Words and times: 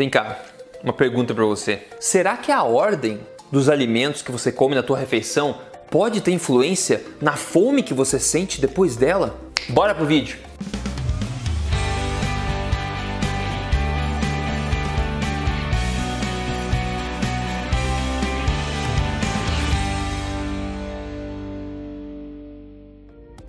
Vem 0.00 0.08
cá, 0.08 0.38
uma 0.82 0.94
pergunta 0.94 1.34
para 1.34 1.44
você. 1.44 1.82
Será 2.00 2.34
que 2.34 2.50
a 2.50 2.62
ordem 2.62 3.20
dos 3.52 3.68
alimentos 3.68 4.22
que 4.22 4.32
você 4.32 4.50
come 4.50 4.74
na 4.74 4.82
tua 4.82 4.96
refeição 4.96 5.58
pode 5.90 6.22
ter 6.22 6.30
influência 6.30 7.04
na 7.20 7.36
fome 7.36 7.82
que 7.82 7.92
você 7.92 8.18
sente 8.18 8.62
depois 8.62 8.96
dela? 8.96 9.38
Bora 9.68 9.94
pro 9.94 10.06
vídeo. 10.06 10.38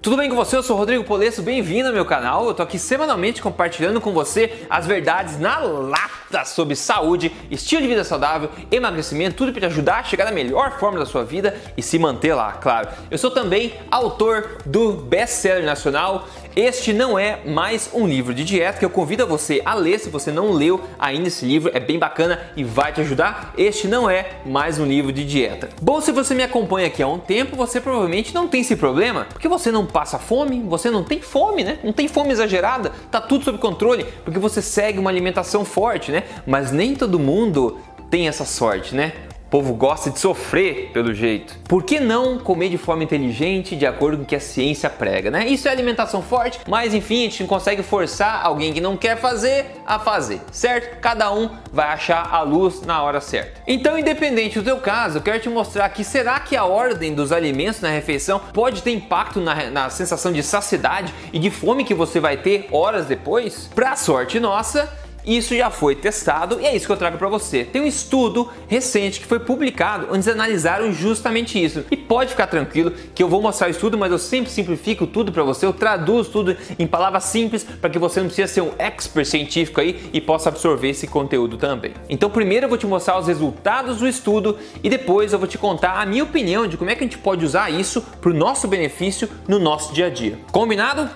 Tudo 0.01 0.17
bem 0.17 0.27
com 0.27 0.35
você? 0.35 0.57
Eu 0.57 0.63
sou 0.63 0.75
o 0.75 0.79
Rodrigo 0.79 1.03
Polesso, 1.03 1.43
bem-vindo 1.43 1.89
ao 1.89 1.93
meu 1.93 2.03
canal. 2.03 2.47
Eu 2.47 2.55
tô 2.55 2.63
aqui 2.63 2.79
semanalmente 2.79 3.39
compartilhando 3.39 4.01
com 4.01 4.11
você 4.11 4.65
as 4.67 4.87
verdades 4.87 5.39
na 5.39 5.59
lata 5.59 6.43
sobre 6.43 6.75
saúde, 6.75 7.31
estilo 7.51 7.83
de 7.83 7.87
vida 7.87 8.03
saudável, 8.03 8.49
emagrecimento, 8.71 9.35
tudo 9.35 9.51
para 9.51 9.61
te 9.61 9.65
ajudar 9.67 9.99
a 9.99 10.03
chegar 10.03 10.25
na 10.25 10.31
melhor 10.31 10.79
forma 10.79 10.97
da 10.97 11.05
sua 11.05 11.23
vida 11.23 11.55
e 11.77 11.83
se 11.83 11.99
manter 11.99 12.33
lá, 12.33 12.53
claro. 12.53 12.89
Eu 13.11 13.17
sou 13.19 13.29
também 13.29 13.75
autor 13.91 14.57
do 14.65 14.91
best-seller 14.93 15.63
nacional 15.63 16.27
este 16.53 16.91
não 16.91 17.17
é 17.17 17.39
mais 17.45 17.89
um 17.93 18.05
livro 18.05 18.33
de 18.33 18.43
dieta 18.43 18.77
que 18.77 18.83
eu 18.83 18.89
convido 18.89 19.23
a 19.23 19.25
você 19.25 19.61
a 19.63 19.73
ler 19.73 19.99
se 19.99 20.09
você 20.09 20.31
não 20.31 20.51
leu 20.51 20.81
ainda 20.99 21.29
esse 21.29 21.45
livro, 21.45 21.71
é 21.73 21.79
bem 21.79 21.97
bacana 21.97 22.41
e 22.57 22.63
vai 22.63 22.91
te 22.91 22.99
ajudar. 22.99 23.53
Este 23.57 23.87
não 23.87 24.09
é 24.09 24.31
mais 24.45 24.77
um 24.77 24.85
livro 24.85 25.13
de 25.13 25.23
dieta. 25.23 25.69
Bom, 25.81 26.01
se 26.01 26.11
você 26.11 26.35
me 26.35 26.43
acompanha 26.43 26.87
aqui 26.87 27.01
há 27.01 27.07
um 27.07 27.19
tempo, 27.19 27.55
você 27.55 27.79
provavelmente 27.79 28.33
não 28.33 28.49
tem 28.49 28.61
esse 28.61 28.75
problema, 28.75 29.27
porque 29.31 29.47
você 29.47 29.71
não 29.71 29.85
passa 29.85 30.19
fome, 30.19 30.61
você 30.61 30.91
não 30.91 31.05
tem 31.05 31.21
fome, 31.21 31.63
né? 31.63 31.79
Não 31.83 31.93
tem 31.93 32.09
fome 32.09 32.31
exagerada, 32.31 32.91
tá 33.09 33.21
tudo 33.21 33.45
sob 33.45 33.57
controle, 33.57 34.05
porque 34.25 34.37
você 34.37 34.61
segue 34.61 34.99
uma 34.99 35.09
alimentação 35.09 35.63
forte, 35.63 36.11
né? 36.11 36.23
Mas 36.45 36.69
nem 36.69 36.95
todo 36.95 37.17
mundo 37.17 37.79
tem 38.09 38.27
essa 38.27 38.43
sorte, 38.43 38.93
né? 38.93 39.13
Povo 39.51 39.73
gosta 39.73 40.09
de 40.09 40.17
sofrer 40.17 40.91
pelo 40.93 41.13
jeito. 41.13 41.59
Por 41.67 41.83
que 41.83 41.99
não 41.99 42.39
comer 42.39 42.69
de 42.69 42.77
forma 42.77 43.03
inteligente, 43.03 43.75
de 43.75 43.85
acordo 43.85 44.19
com 44.19 44.23
o 44.23 44.25
que 44.25 44.35
a 44.35 44.39
ciência 44.39 44.89
prega, 44.89 45.29
né? 45.29 45.45
Isso 45.45 45.67
é 45.67 45.71
alimentação 45.71 46.21
forte, 46.21 46.61
mas 46.65 46.93
enfim, 46.93 47.19
a 47.19 47.23
gente 47.23 47.41
não 47.41 47.47
consegue 47.47 47.83
forçar 47.83 48.45
alguém 48.45 48.71
que 48.71 48.79
não 48.79 48.95
quer 48.95 49.17
fazer 49.17 49.65
a 49.85 49.99
fazer, 49.99 50.39
certo? 50.53 51.01
Cada 51.01 51.31
um 51.33 51.49
vai 51.71 51.87
achar 51.87 52.33
a 52.33 52.41
luz 52.41 52.81
na 52.83 53.03
hora 53.03 53.19
certa. 53.19 53.61
Então, 53.67 53.99
independente 53.99 54.57
do 54.57 54.63
teu 54.63 54.77
caso, 54.77 55.17
eu 55.17 55.21
quero 55.21 55.41
te 55.41 55.49
mostrar 55.49 55.89
que 55.89 56.05
será 56.05 56.39
que 56.39 56.55
a 56.55 56.63
ordem 56.63 57.13
dos 57.13 57.33
alimentos 57.33 57.81
na 57.81 57.89
refeição 57.89 58.39
pode 58.53 58.81
ter 58.81 58.93
impacto 58.93 59.41
na, 59.41 59.69
na 59.69 59.89
sensação 59.89 60.31
de 60.31 60.41
saciedade 60.41 61.13
e 61.33 61.37
de 61.37 61.51
fome 61.51 61.83
que 61.83 61.93
você 61.93 62.21
vai 62.21 62.37
ter 62.37 62.69
horas 62.71 63.07
depois? 63.07 63.69
Pra 63.75 63.97
sorte 63.97 64.39
nossa, 64.39 64.89
isso 65.25 65.55
já 65.55 65.69
foi 65.69 65.95
testado 65.95 66.59
e 66.59 66.65
é 66.65 66.75
isso 66.75 66.85
que 66.85 66.91
eu 66.91 66.97
trago 66.97 67.17
para 67.17 67.27
você. 67.27 67.63
Tem 67.63 67.81
um 67.81 67.85
estudo 67.85 68.49
recente 68.67 69.19
que 69.19 69.25
foi 69.25 69.39
publicado 69.39 70.07
onde 70.07 70.17
eles 70.17 70.27
analisaram 70.27 70.91
justamente 70.91 71.61
isso. 71.61 71.85
E 71.91 71.97
pode 71.97 72.31
ficar 72.31 72.47
tranquilo 72.47 72.91
que 73.13 73.21
eu 73.21 73.29
vou 73.29 73.41
mostrar 73.41 73.67
o 73.67 73.71
estudo, 73.71 73.97
mas 73.97 74.11
eu 74.11 74.17
sempre 74.17 74.51
simplifico 74.51 75.05
tudo 75.05 75.31
para 75.31 75.43
você. 75.43 75.65
Eu 75.65 75.73
traduzo 75.73 76.31
tudo 76.31 76.57
em 76.77 76.87
palavras 76.87 77.25
simples 77.25 77.63
para 77.63 77.89
que 77.89 77.99
você 77.99 78.19
não 78.19 78.27
precisa 78.27 78.47
ser 78.47 78.61
um 78.61 78.71
expert 78.77 79.25
científico 79.25 79.79
aí 79.79 80.09
e 80.11 80.19
possa 80.19 80.49
absorver 80.49 80.89
esse 80.89 81.07
conteúdo 81.07 81.57
também. 81.57 81.93
Então, 82.09 82.29
primeiro 82.29 82.65
eu 82.65 82.69
vou 82.69 82.77
te 82.77 82.87
mostrar 82.87 83.19
os 83.19 83.27
resultados 83.27 83.97
do 83.97 84.07
estudo 84.07 84.57
e 84.83 84.89
depois 84.89 85.33
eu 85.33 85.39
vou 85.39 85.47
te 85.47 85.57
contar 85.57 86.01
a 86.01 86.05
minha 86.05 86.23
opinião 86.23 86.67
de 86.67 86.77
como 86.77 86.89
é 86.89 86.95
que 86.95 87.03
a 87.03 87.07
gente 87.07 87.17
pode 87.17 87.45
usar 87.45 87.69
isso 87.69 88.01
para 88.19 88.31
o 88.31 88.33
nosso 88.33 88.67
benefício 88.67 89.29
no 89.47 89.59
nosso 89.59 89.93
dia 89.93 90.07
a 90.07 90.09
dia. 90.09 90.37
Combinado? 90.51 91.09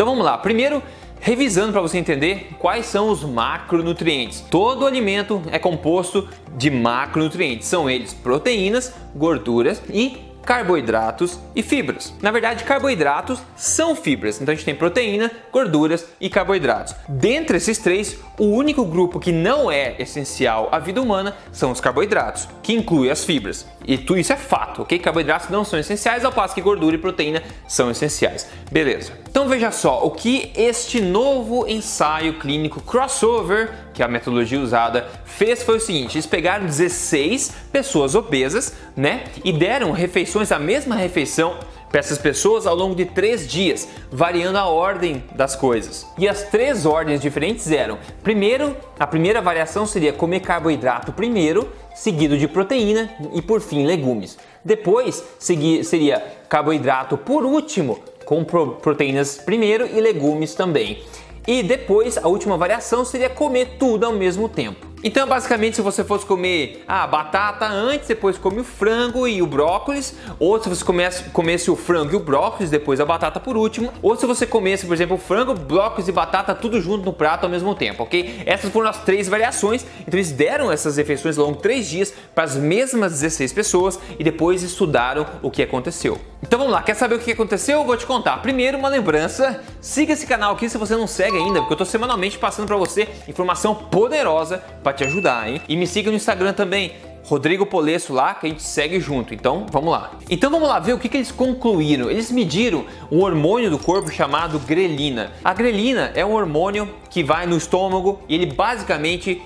Então 0.00 0.08
vamos 0.08 0.24
lá. 0.24 0.38
Primeiro, 0.38 0.82
Revisando 1.22 1.72
para 1.72 1.82
você 1.82 1.98
entender 1.98 2.48
quais 2.58 2.86
são 2.86 3.10
os 3.10 3.22
macronutrientes. 3.22 4.40
Todo 4.40 4.86
alimento 4.86 5.42
é 5.52 5.58
composto 5.58 6.26
de 6.56 6.70
macronutrientes. 6.70 7.68
São 7.68 7.90
eles 7.90 8.14
proteínas, 8.14 8.94
gorduras 9.14 9.82
e 9.90 10.30
carboidratos 10.42 11.38
e 11.54 11.62
fibras. 11.62 12.14
Na 12.22 12.30
verdade, 12.30 12.64
carboidratos 12.64 13.40
são 13.54 13.94
fibras, 13.94 14.40
então 14.40 14.52
a 14.52 14.54
gente 14.54 14.64
tem 14.64 14.74
proteína, 14.74 15.30
gorduras 15.52 16.06
e 16.20 16.28
carboidratos. 16.30 16.94
Dentre 17.08 17.58
esses 17.58 17.78
três, 17.78 18.18
o 18.38 18.46
único 18.46 18.84
grupo 18.84 19.20
que 19.20 19.32
não 19.32 19.70
é 19.70 19.96
essencial 19.98 20.68
à 20.72 20.78
vida 20.78 21.00
humana 21.02 21.36
são 21.52 21.70
os 21.70 21.80
carboidratos, 21.80 22.48
que 22.62 22.72
inclui 22.72 23.10
as 23.10 23.24
fibras. 23.24 23.66
E 23.90 23.98
tudo 23.98 24.20
isso 24.20 24.32
é 24.32 24.36
fato, 24.36 24.82
ok? 24.82 25.00
Carboidratos 25.00 25.48
não 25.48 25.64
são 25.64 25.76
essenciais, 25.76 26.24
ao 26.24 26.30
passo 26.30 26.54
que 26.54 26.60
gordura 26.60 26.94
e 26.94 26.98
proteína 26.98 27.42
são 27.66 27.90
essenciais. 27.90 28.46
Beleza. 28.70 29.10
Então 29.28 29.48
veja 29.48 29.72
só, 29.72 30.06
o 30.06 30.12
que 30.12 30.52
este 30.54 31.00
novo 31.00 31.66
ensaio 31.66 32.38
clínico 32.38 32.80
crossover 32.80 33.72
que 33.92 34.00
a 34.00 34.06
metodologia 34.06 34.60
usada 34.60 35.08
fez 35.24 35.64
foi 35.64 35.78
o 35.78 35.80
seguinte: 35.80 36.14
eles 36.14 36.26
pegaram 36.26 36.66
16 36.66 37.52
pessoas 37.72 38.14
obesas, 38.14 38.76
né, 38.96 39.24
e 39.42 39.52
deram 39.52 39.90
refeições, 39.90 40.52
a 40.52 40.58
mesma 40.60 40.94
refeição 40.94 41.56
para 41.90 41.98
essas 41.98 42.18
pessoas 42.18 42.68
ao 42.68 42.76
longo 42.76 42.94
de 42.94 43.04
três 43.04 43.48
dias, 43.48 43.88
variando 44.12 44.56
a 44.56 44.66
ordem 44.66 45.24
das 45.34 45.56
coisas. 45.56 46.06
E 46.16 46.28
as 46.28 46.44
três 46.44 46.86
ordens 46.86 47.20
diferentes 47.20 47.70
eram: 47.72 47.98
primeiro, 48.22 48.76
a 48.98 49.06
primeira 49.06 49.42
variação 49.42 49.84
seria 49.84 50.12
comer 50.12 50.40
carboidrato 50.40 51.12
primeiro, 51.12 51.68
seguido 52.00 52.38
de 52.38 52.48
proteína 52.48 53.10
e 53.34 53.42
por 53.42 53.60
fim 53.60 53.84
legumes. 53.84 54.38
Depois 54.64 55.22
seria 55.38 56.18
carboidrato 56.48 57.18
por 57.18 57.44
último, 57.44 57.98
com 58.24 58.42
proteínas 58.42 59.36
primeiro 59.36 59.86
e 59.86 60.00
legumes 60.00 60.54
também. 60.54 61.02
E 61.46 61.62
depois, 61.62 62.16
a 62.16 62.26
última 62.26 62.56
variação 62.56 63.04
seria 63.04 63.28
comer 63.28 63.76
tudo 63.78 64.06
ao 64.06 64.14
mesmo 64.14 64.48
tempo. 64.48 64.89
Então, 65.02 65.26
basicamente, 65.26 65.76
se 65.76 65.82
você 65.82 66.04
fosse 66.04 66.26
comer 66.26 66.84
a 66.86 67.04
ah, 67.04 67.06
batata 67.06 67.66
antes, 67.66 68.06
depois 68.06 68.36
come 68.36 68.60
o 68.60 68.64
frango 68.64 69.26
e 69.26 69.40
o 69.40 69.46
brócolis, 69.46 70.14
ou 70.38 70.62
se 70.62 70.68
você 70.68 70.84
comesse, 70.84 71.24
comesse 71.30 71.70
o 71.70 71.76
frango 71.76 72.12
e 72.12 72.16
o 72.16 72.20
brócolis, 72.20 72.68
depois 72.68 73.00
a 73.00 73.06
batata 73.06 73.40
por 73.40 73.56
último, 73.56 73.90
ou 74.02 74.14
se 74.14 74.26
você 74.26 74.46
comesse, 74.46 74.86
por 74.86 74.92
exemplo, 74.92 75.16
frango, 75.16 75.54
brócolis 75.54 76.06
e 76.06 76.12
batata 76.12 76.54
tudo 76.54 76.80
junto 76.82 77.04
no 77.04 77.14
prato 77.14 77.44
ao 77.44 77.50
mesmo 77.50 77.74
tempo, 77.74 78.02
ok? 78.02 78.42
Essas 78.44 78.70
foram 78.70 78.90
as 78.90 79.02
três 79.02 79.26
variações. 79.26 79.86
Então, 80.06 80.18
eles 80.18 80.32
deram 80.32 80.70
essas 80.70 80.98
refeições 80.98 81.38
ao 81.38 81.46
longo 81.46 81.56
de 81.56 81.62
três 81.62 81.88
dias 81.88 82.12
para 82.34 82.44
as 82.44 82.56
mesmas 82.56 83.12
16 83.12 83.52
pessoas 83.54 83.98
e 84.18 84.24
depois 84.24 84.62
estudaram 84.62 85.26
o 85.42 85.50
que 85.50 85.62
aconteceu. 85.62 86.20
Então 86.42 86.58
vamos 86.58 86.72
lá, 86.72 86.82
quer 86.82 86.94
saber 86.94 87.16
o 87.16 87.18
que 87.18 87.32
aconteceu? 87.32 87.80
Eu 87.80 87.84
vou 87.84 87.96
te 87.96 88.06
contar. 88.06 88.38
Primeiro, 88.38 88.78
uma 88.78 88.88
lembrança: 88.88 89.62
siga 89.80 90.14
esse 90.14 90.26
canal 90.26 90.54
aqui 90.54 90.68
se 90.68 90.78
você 90.78 90.96
não 90.96 91.06
segue 91.06 91.36
ainda, 91.36 91.60
porque 91.60 91.72
eu 91.72 91.76
estou 91.76 91.86
semanalmente 91.86 92.38
passando 92.38 92.66
para 92.66 92.76
você 92.76 93.08
informação 93.28 93.74
poderosa 93.74 94.62
para 94.82 94.92
te 94.92 95.04
ajudar, 95.04 95.48
hein? 95.48 95.60
E 95.68 95.76
me 95.76 95.86
siga 95.86 96.10
no 96.10 96.16
Instagram 96.16 96.54
também, 96.54 96.94
Rodrigo 97.24 97.66
Polesso 97.66 98.12
lá, 98.12 98.34
que 98.34 98.46
a 98.46 98.48
gente 98.48 98.62
segue 98.62 99.00
junto. 99.00 99.34
Então, 99.34 99.66
vamos 99.70 99.92
lá. 99.92 100.12
Então, 100.28 100.50
vamos 100.50 100.68
lá 100.68 100.78
ver 100.78 100.94
o 100.94 100.98
que, 100.98 101.08
que 101.08 101.16
eles 101.16 101.30
concluíram. 101.30 102.10
Eles 102.10 102.30
mediram 102.30 102.84
um 103.10 103.22
hormônio 103.22 103.70
do 103.70 103.78
corpo 103.78 104.10
chamado 104.10 104.58
grelina. 104.58 105.30
A 105.44 105.54
grelina 105.54 106.12
é 106.14 106.24
um 106.24 106.32
hormônio 106.32 106.88
que 107.08 107.22
vai 107.22 107.46
no 107.46 107.56
estômago 107.56 108.20
e 108.28 108.34
ele 108.34 108.46
basicamente 108.46 109.42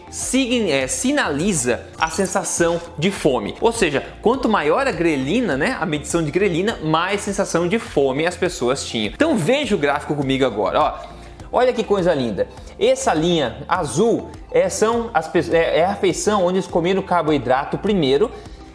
é, 0.69 0.87
sinaliza 0.87 1.87
a 1.99 2.11
sensação 2.11 2.81
de 2.99 3.11
fome. 3.11 3.55
Ou 3.61 3.73
seja, 3.73 4.05
quanto 4.21 4.49
maior 4.49 4.87
a 4.87 4.93
grelina, 4.93 5.56
né, 5.56 5.77
a 5.81 5.87
medição 5.87 6.23
de 6.23 6.31
grelina, 6.31 6.79
mais 6.83 7.23
sensação 7.23 7.67
de 7.67 7.79
fome 7.79 8.27
as 8.27 8.37
pessoas 8.37 8.85
tinham. 8.85 9.12
Então, 9.15 9.37
veja 9.37 9.75
o 9.75 9.79
gráfico 9.79 10.15
comigo 10.15 10.45
agora. 10.45 10.81
Ó. 10.81 11.15
Olha 11.56 11.72
que 11.72 11.84
coisa 11.84 12.12
linda. 12.12 12.48
Essa 12.81 13.15
linha 13.15 13.59
azul 13.69 14.28
é, 14.50 14.69
são 14.69 15.09
as, 15.15 15.32
é, 15.50 15.78
é 15.78 15.84
a 15.84 15.91
refeição 15.91 16.44
onde 16.44 16.56
eles 16.56 16.66
comeram 16.66 17.00
carboidrato 17.00 17.78
primeiro 17.78 18.28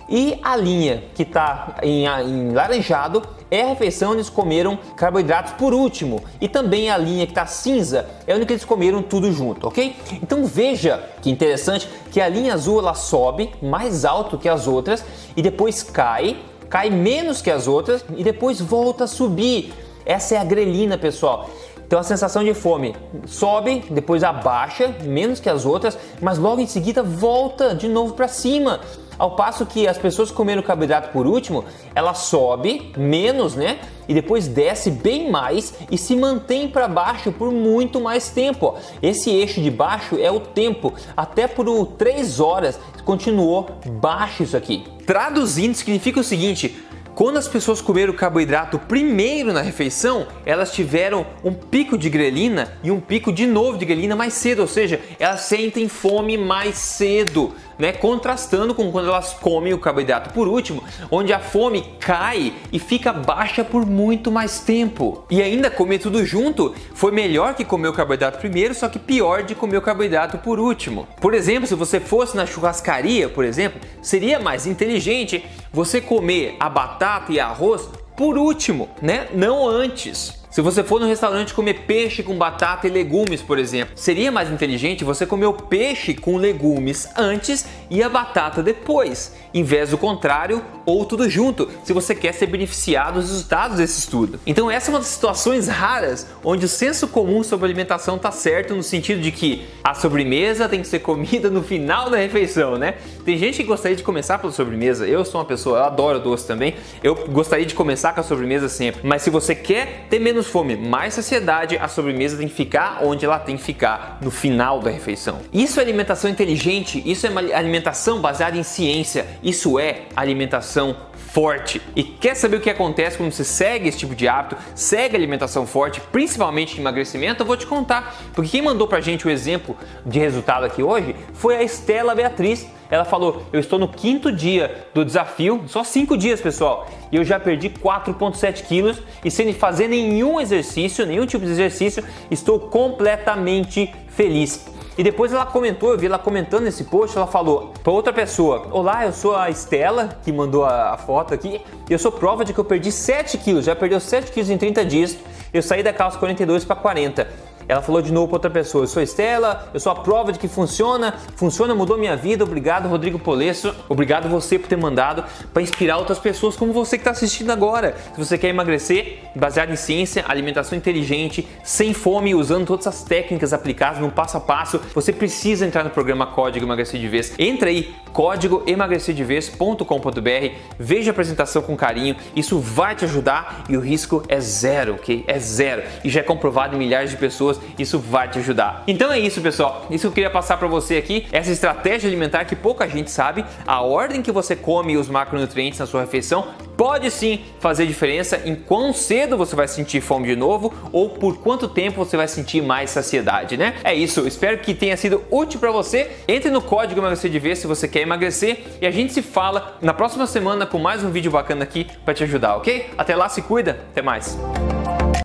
e 0.08 0.40
a 0.42 0.56
linha 0.56 1.04
que 1.14 1.24
está 1.24 1.76
em, 1.84 2.06
em, 2.06 2.54
laranjado 2.54 3.22
é 3.52 3.64
a 3.64 3.68
refeição 3.68 4.12
onde 4.12 4.20
eles 4.20 4.30
comeram 4.30 4.80
carboidratos 4.96 5.52
por 5.54 5.74
último. 5.74 6.24
E 6.40 6.48
também 6.48 6.90
a 6.90 6.98
linha 6.98 7.26
que 7.26 7.34
está 7.34 7.46
cinza 7.46 8.08
é 8.26 8.34
onde 8.34 8.50
eles 8.50 8.64
comeram 8.64 9.04
tudo 9.04 9.30
junto, 9.30 9.68
ok? 9.68 9.94
Então 10.14 10.46
veja 10.46 11.04
que 11.22 11.30
interessante 11.30 11.86
que 12.10 12.22
a 12.22 12.30
linha 12.30 12.54
azul 12.54 12.80
ela 12.80 12.94
sobe 12.94 13.52
mais 13.62 14.06
alto 14.06 14.38
que 14.38 14.48
as 14.48 14.68
outras 14.68 15.04
e 15.36 15.42
depois 15.42 15.84
cai, 15.84 16.38
cai 16.70 16.90
menos 16.90 17.42
que 17.42 17.52
as 17.52 17.68
outras 17.68 18.06
e 18.16 18.24
depois 18.24 18.62
volta 18.62 19.04
a 19.04 19.08
subir. 19.08 19.74
Essa 20.06 20.36
é 20.36 20.38
a 20.40 20.44
grelina, 20.44 20.98
pessoal. 20.98 21.50
Então 21.90 21.98
a 21.98 22.04
sensação 22.04 22.44
de 22.44 22.54
fome 22.54 22.96
sobe, 23.26 23.84
depois 23.90 24.24
abaixa, 24.24 24.96
menos 25.06 25.40
que 25.40 25.50
as 25.50 25.66
outras, 25.66 25.98
mas 26.22 26.38
logo 26.38 26.62
em 26.62 26.68
seguida 26.68 27.02
volta 27.02 27.74
de 27.74 27.88
novo 27.88 28.14
para 28.14 28.28
cima. 28.28 28.82
Ao 29.18 29.36
passo 29.36 29.66
que 29.66 29.88
as 29.88 29.98
pessoas 29.98 30.30
comeram 30.30 30.62
carboidrato 30.62 31.10
por 31.10 31.26
último, 31.26 31.66
ela 31.96 32.14
sobe 32.14 32.94
menos, 32.96 33.56
né? 33.56 33.80
E 34.08 34.14
depois 34.14 34.48
desce 34.48 34.92
bem 34.92 35.32
mais 35.32 35.74
e 35.90 35.98
se 35.98 36.16
mantém 36.16 36.70
para 36.70 36.88
baixo 36.88 37.32
por 37.32 37.52
muito 37.52 38.00
mais 38.00 38.30
tempo. 38.30 38.76
Esse 39.02 39.32
eixo 39.32 39.60
de 39.60 39.72
baixo 39.72 40.16
é 40.22 40.30
o 40.30 40.40
tempo. 40.40 40.94
Até 41.18 41.48
por 41.48 41.66
3 41.98 42.40
horas 42.40 42.80
continuou 43.04 43.68
baixo 44.00 44.44
isso 44.44 44.56
aqui. 44.56 44.86
Traduzindo, 45.08 45.74
significa 45.74 46.20
o 46.20 46.24
seguinte: 46.24 46.86
Quando 47.16 47.38
as 47.38 47.48
pessoas 47.48 47.82
comeram 47.82 48.14
carboidrato 48.14 48.80
primeiro 48.80 49.52
na 49.52 49.62
refeição, 49.62 50.28
elas 50.46 50.72
tiveram 50.72 51.26
um 51.44 51.54
pico 51.54 51.98
de 51.98 52.10
grelina 52.10 52.74
e 52.84 52.92
um 52.92 53.00
pico 53.00 53.32
de 53.32 53.46
novo 53.46 53.78
de 53.78 53.86
grelina 53.86 54.16
mais 54.16 54.34
cedo, 54.34 54.62
ou 54.62 54.68
seja, 54.68 55.02
elas 55.20 55.42
sentem 55.42 55.90
fome 55.90 56.38
mais 56.38 56.78
cedo 56.78 57.54
né, 57.80 57.94
contrastando 57.94 58.76
com 58.76 58.92
quando 58.92 59.08
elas 59.08 59.34
comem 59.34 59.74
o 59.74 59.80
carboidrato 59.80 60.32
por 60.32 60.50
último, 60.50 60.84
onde 61.10 61.32
a 61.32 61.40
fome 61.40 61.94
cai 61.98 62.54
e 62.74 62.78
fica 62.78 63.14
baixa 63.14 63.64
por 63.64 63.86
muito 63.86 64.30
mais 64.30 64.60
tempo. 64.60 65.24
E 65.30 65.42
ainda 65.42 65.72
comer 65.72 66.00
tudo 66.00 66.26
junto 66.26 66.76
foi 66.94 67.12
melhor 67.12 67.54
que 67.54 67.64
comer 67.64 67.88
o 67.88 67.94
carboidrato 67.94 68.38
primeiro, 68.38 68.74
só 68.74 68.90
que 68.90 69.00
pior 69.00 69.44
de 69.44 69.56
comer 69.56 69.78
o 69.78 69.82
carboidrato 69.82 70.38
por 70.40 70.60
último. 70.60 71.08
Por 71.22 71.34
exemplo, 71.34 71.68
se 71.68 71.76
você 71.76 72.02
fosse 72.02 72.36
na 72.36 72.46
churrascaria, 72.46 73.30
por 73.30 73.46
exemplo, 73.46 73.80
seria 74.02 74.40
mais 74.40 74.68
inteligente 74.68 75.46
você 75.72 76.02
comer 76.02 76.58
a 76.60 76.68
batata 76.68 76.99
e 77.32 77.40
arroz 77.40 77.90
por 78.16 78.38
último, 78.38 78.90
né? 79.02 79.30
Não 79.34 79.68
antes. 79.68 80.39
Se 80.60 80.62
você 80.62 80.84
for 80.84 81.00
no 81.00 81.08
restaurante 81.08 81.54
comer 81.54 81.86
peixe 81.88 82.22
com 82.22 82.38
batata 82.38 82.86
e 82.86 82.90
legumes, 82.90 83.42
por 83.42 83.58
exemplo, 83.58 83.94
seria 83.96 84.30
mais 84.30 84.52
inteligente 84.52 85.06
você 85.06 85.26
comer 85.26 85.46
o 85.46 85.54
peixe 85.54 86.14
com 86.14 86.36
legumes 86.36 87.08
antes 87.16 87.66
e 87.90 88.04
a 88.04 88.10
batata 88.10 88.62
depois, 88.62 89.34
em 89.54 89.64
vez 89.64 89.92
do 89.92 89.98
contrário 89.98 90.62
ou 90.86 91.06
tudo 91.06 91.30
junto, 91.30 91.70
se 91.86 91.94
você 91.94 92.14
quer 92.14 92.34
ser 92.34 92.48
beneficiado 92.48 93.22
dos 93.22 93.30
resultados 93.30 93.78
desse 93.78 94.00
estudo. 94.00 94.38
Então 94.46 94.70
essa 94.70 94.90
é 94.90 94.92
uma 94.92 95.00
das 95.00 95.08
situações 95.08 95.70
raras 95.70 96.28
onde 96.44 96.66
o 96.66 96.68
senso 96.68 97.08
comum 97.08 97.42
sobre 97.42 97.66
alimentação 97.66 98.18
está 98.18 98.30
certo 98.30 98.76
no 98.76 98.84
sentido 98.84 99.22
de 99.22 99.32
que 99.32 99.66
a 99.82 99.94
sobremesa 99.94 100.68
tem 100.68 100.82
que 100.82 100.88
ser 100.90 101.00
comida 101.00 101.50
no 101.50 101.64
final 101.64 102.10
da 102.10 102.18
refeição, 102.18 102.78
né? 102.78 102.96
Tem 103.24 103.38
gente 103.38 103.58
que 103.58 103.64
gostaria 103.64 103.96
de 103.96 104.04
começar 104.04 104.38
pela 104.40 104.52
sobremesa. 104.52 105.08
Eu 105.08 105.24
sou 105.24 105.40
uma 105.40 105.48
pessoa, 105.48 105.80
eu 105.80 105.84
adoro 105.86 106.20
doce 106.20 106.46
também. 106.46 106.76
Eu 107.02 107.16
gostaria 107.28 107.66
de 107.66 107.74
começar 107.74 108.12
com 108.12 108.20
a 108.20 108.24
sobremesa 108.24 108.68
sempre. 108.68 109.08
Mas 109.08 109.22
se 109.22 109.30
você 109.30 109.56
quer 109.56 110.08
ter 110.10 110.20
menos 110.20 110.49
fome, 110.50 110.76
mais 110.76 111.14
saciedade, 111.14 111.78
a 111.78 111.88
sobremesa 111.88 112.38
tem 112.38 112.48
que 112.48 112.54
ficar 112.54 113.00
onde 113.04 113.26
ela 113.26 113.40
tem 113.40 113.56
que 113.56 113.64
ficar, 113.64 114.18
no 114.22 114.32
final 114.32 114.80
da 114.80 114.90
refeição. 114.90 115.40
Isso 115.54 115.80
é 115.80 115.84
alimentação 115.84 116.30
inteligente, 116.30 117.02
isso 117.06 117.26
é 117.26 117.30
uma 117.30 117.42
alimentação 117.42 118.20
baseada 118.20 118.58
em 118.58 118.64
ciência, 118.64 119.26
isso 119.44 119.80
é 119.80 120.04
alimentação 120.16 120.96
forte. 121.20 121.82
E 121.96 122.04
quer 122.04 122.36
saber 122.36 122.58
o 122.58 122.62
que 122.62 122.70
acontece 122.70 123.18
quando 123.18 123.32
você 123.32 123.44
segue 123.44 123.88
esse 123.88 123.98
tipo 123.98 124.16
de 124.16 124.28
hábito, 124.28 124.58
segue 124.74 125.16
alimentação 125.16 125.68
forte, 125.68 126.02
principalmente 126.12 126.76
de 126.76 126.82
emagrecimento? 126.82 127.44
Eu 127.44 127.48
vou 127.48 127.58
te 127.58 127.68
contar. 127.68 128.16
Porque 128.34 128.50
quem 128.52 128.62
mandou 128.62 128.88
pra 128.88 129.02
gente 129.02 129.28
o 129.28 129.30
exemplo 129.30 129.78
de 130.06 130.20
resultado 130.20 130.66
aqui 130.66 130.82
hoje 130.82 131.16
foi 131.34 131.58
a 131.58 131.64
Estela 131.64 132.16
Beatriz. 132.16 132.68
Ela 132.90 133.06
falou: 133.06 133.44
Eu 133.54 133.60
estou 133.60 133.78
no 133.78 133.88
quinto 133.88 134.32
dia 134.32 134.88
do 134.94 135.06
desafio, 135.06 135.64
só 135.68 135.84
cinco 135.84 136.18
dias, 136.18 136.42
pessoal, 136.42 136.90
e 137.12 137.18
eu 137.18 137.24
já 137.24 137.40
perdi 137.40 137.70
4,7 137.70 138.64
quilos 138.64 139.02
e 139.24 139.30
sem 139.30 139.54
fazer 139.54 139.88
nenhum 139.88 140.42
exercício, 140.42 141.06
nenhum 141.06 141.26
tipo 141.26 141.46
de 141.46 141.52
exercício, 141.52 142.04
estou 142.32 142.60
completamente 142.60 143.94
feliz. 144.08 144.79
E 145.00 145.04
depois 145.04 145.32
ela 145.32 145.46
comentou, 145.46 145.94
eu 145.94 145.98
vi 145.98 146.08
ela 146.08 146.20
comentando 146.20 146.66
nesse 146.66 146.84
post, 146.84 147.16
ela 147.16 147.26
falou 147.26 147.72
para 147.82 147.94
outra 147.94 148.12
pessoa: 148.12 148.68
Olá, 148.70 149.06
eu 149.06 149.14
sou 149.14 149.34
a 149.34 149.50
Estela, 149.50 150.20
que 150.22 150.30
mandou 150.30 150.66
a, 150.66 150.92
a 150.92 150.98
foto 150.98 151.34
aqui, 151.34 151.62
e 151.90 151.94
eu 151.94 151.98
sou 151.98 152.12
prova 152.12 152.44
de 152.44 152.52
que 152.52 152.60
eu 152.60 152.66
perdi 152.66 152.92
7 152.92 153.38
quilos, 153.38 153.64
já 153.64 153.74
perdeu 153.74 153.98
7 153.98 154.30
quilos 154.30 154.50
em 154.50 154.58
30 154.58 154.84
dias. 154.84 155.18
Eu 155.54 155.64
saí 155.64 155.82
da 155.82 155.94
calça 155.94 156.20
42 156.20 156.66
para 156.66 156.76
40. 156.76 157.49
Ela 157.70 157.84
falou 157.84 158.02
de 158.02 158.12
novo 158.12 158.28
para 158.28 158.38
outra 158.38 158.50
pessoa: 158.50 158.84
Eu 158.84 158.88
sou 158.88 159.02
Estela, 159.02 159.70
eu 159.72 159.80
sou 159.80 159.92
a 159.92 159.96
prova 159.96 160.34
de 160.34 160.40
que 160.40 160.48
funciona, 160.48 161.14
funciona, 161.36 161.76
mudou 161.76 162.00
minha 162.00 162.16
vida. 162.16 162.44
Obrigado, 162.44 162.90
Rodrigo 162.90 163.20
Polesso. 163.20 163.76
Obrigado 163.88 164.28
você 164.28 164.58
por 164.58 164.68
ter 164.68 164.76
mandado 164.76 165.24
para 165.54 165.62
inspirar 165.62 166.00
outras 166.00 166.18
pessoas 166.18 166.56
como 166.56 166.74
você 166.74 166.98
que 166.98 167.02
está 167.02 167.12
assistindo 167.12 167.52
agora. 167.52 167.96
Se 168.16 168.26
você 168.26 168.40
quer 168.40 168.48
emagrecer, 168.48 169.20
baseado 169.36 169.72
em 169.72 169.76
ciência, 169.76 170.26
alimentação 170.28 170.76
inteligente, 170.76 171.48
sem 171.64 171.94
fome, 171.94 172.34
usando 172.34 172.66
todas 172.66 172.88
as 172.88 173.04
técnicas 173.04 173.54
aplicadas 173.54 174.00
no 174.00 174.10
passo 174.10 174.38
a 174.38 174.40
passo, 174.40 174.82
você 174.96 175.14
precisa 175.14 175.64
entrar 175.64 175.84
no 175.84 175.92
programa 175.92 176.26
Código 176.26 176.66
Emagrecer 176.66 177.00
de 177.00 177.08
Vez. 177.08 177.34
Entra 177.38 177.70
aí, 177.70 177.94
código 178.12 178.64
emagrecerdevez.com.br, 178.66 180.56
veja 180.80 181.12
a 181.12 181.14
apresentação 181.14 181.62
com 181.62 181.78
carinho, 181.78 182.16
isso 182.36 182.58
vai 182.60 182.96
te 182.96 183.06
ajudar 183.06 183.66
e 183.70 183.78
o 183.78 183.80
risco 183.80 184.24
é 184.28 184.40
zero, 184.40 184.96
ok? 184.96 185.24
É 185.28 185.38
zero. 185.38 185.84
E 186.04 186.10
já 186.10 186.22
é 186.22 186.24
comprovado 186.24 186.76
em 186.76 186.80
milhares 186.80 187.12
de 187.12 187.18
pessoas 187.18 187.59
isso 187.78 188.00
vai 188.00 188.30
te 188.30 188.40
ajudar. 188.40 188.84
Então 188.88 189.12
é 189.12 189.20
isso, 189.20 189.42
pessoal. 189.42 189.86
Isso 189.90 190.08
eu 190.08 190.12
queria 190.12 190.30
passar 190.30 190.58
para 190.58 190.68
você 190.68 190.98
aqui, 190.98 191.28
essa 191.32 191.52
estratégia 191.52 192.08
alimentar 192.08 192.46
que 192.46 192.56
pouca 192.56 192.88
gente 192.88 193.12
sabe, 193.12 193.46
a 193.66 193.82
ordem 193.82 194.22
que 194.22 194.32
você 194.32 194.56
come 194.56 194.98
os 194.98 195.08
macronutrientes 195.08 195.80
na 195.80 195.86
sua 195.86 196.02
refeição 196.02 196.48
pode 196.80 197.12
sim 197.12 197.42
fazer 197.60 197.86
diferença 197.86 198.42
em 198.46 198.56
quão 198.56 198.94
cedo 198.94 199.36
você 199.36 199.54
vai 199.54 199.68
sentir 199.68 200.00
fome 200.00 200.28
de 200.28 200.36
novo 200.38 200.74
ou 200.94 201.10
por 201.10 201.38
quanto 201.40 201.68
tempo 201.68 202.06
você 202.06 202.16
vai 202.16 202.28
sentir 202.28 202.62
mais 202.62 202.90
saciedade, 202.90 203.58
né? 203.58 203.76
É 203.84 203.94
isso, 203.94 204.26
espero 204.26 204.60
que 204.60 204.74
tenha 204.74 204.96
sido 204.96 205.22
útil 205.30 205.60
para 205.60 205.72
você. 205.72 206.10
Entre 206.26 206.50
no 206.50 206.62
código 206.62 207.02
emagrecer 207.02 207.30
de 207.30 207.38
vez 207.38 207.60
se 207.60 207.68
você 207.68 207.86
quer 207.86 208.02
emagrecer 208.02 208.64
e 208.82 208.88
a 208.88 208.92
gente 208.92 209.12
se 209.12 209.22
fala 209.22 209.78
na 209.82 209.94
próxima 209.94 210.26
semana 210.26 210.66
com 210.66 210.80
mais 210.80 211.04
um 211.04 211.12
vídeo 211.12 211.32
bacana 211.32 211.64
aqui 211.64 211.86
para 212.06 212.14
te 212.14 212.24
ajudar, 212.24 212.56
ok? 212.56 212.90
Até 212.98 213.14
lá, 213.14 213.28
se 213.28 213.42
cuida, 213.42 213.72
até 213.92 214.02
mais. 214.02 214.38